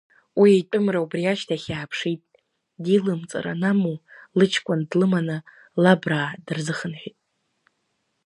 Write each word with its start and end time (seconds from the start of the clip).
Уи 0.39 0.51
итәымра 0.59 0.99
убри 1.05 1.31
ашьҭахь 1.31 1.67
иааԥшит, 1.69 2.21
дилымҵыр 2.83 3.45
анаму, 3.53 3.95
лыҷкәын 4.37 4.81
длыманы, 4.89 5.37
лабраа 5.83 6.29
дрызыхынҳәит. 6.45 7.17